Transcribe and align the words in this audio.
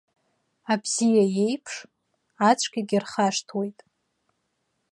Абзиа 0.73 1.25
еиԥш, 1.45 1.73
ацәгьагьы 2.49 2.97
рхашҭуеит. 3.03 3.79